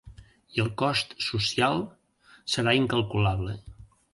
[0.55, 1.77] I el cost social,
[2.55, 3.59] serà incalculable.